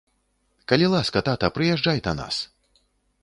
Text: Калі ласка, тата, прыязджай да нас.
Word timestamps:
Калі 0.71 0.87
ласка, 0.93 1.23
тата, 1.27 1.47
прыязджай 1.57 2.03
да 2.07 2.11
нас. 2.23 2.35